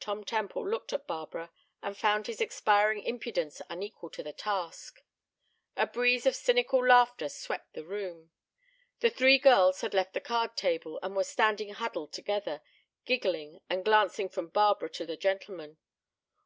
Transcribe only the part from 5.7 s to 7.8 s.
A breeze of cynical laughter swept